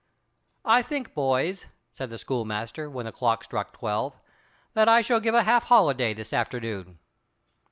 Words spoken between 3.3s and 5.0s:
struck twelve, "that